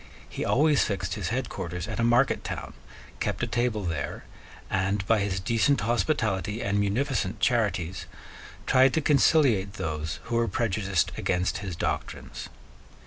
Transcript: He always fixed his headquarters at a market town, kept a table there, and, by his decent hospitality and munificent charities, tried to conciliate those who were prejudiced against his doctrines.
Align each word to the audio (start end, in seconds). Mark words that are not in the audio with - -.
He 0.27 0.43
always 0.43 0.83
fixed 0.83 1.13
his 1.13 1.27
headquarters 1.29 1.87
at 1.87 1.99
a 1.99 2.03
market 2.03 2.43
town, 2.43 2.73
kept 3.19 3.43
a 3.43 3.45
table 3.45 3.83
there, 3.83 4.23
and, 4.67 5.05
by 5.05 5.19
his 5.19 5.39
decent 5.39 5.81
hospitality 5.81 6.59
and 6.59 6.79
munificent 6.79 7.39
charities, 7.39 8.07
tried 8.65 8.95
to 8.95 9.01
conciliate 9.01 9.73
those 9.73 10.19
who 10.23 10.37
were 10.37 10.47
prejudiced 10.47 11.11
against 11.19 11.59
his 11.59 11.75
doctrines. 11.75 12.49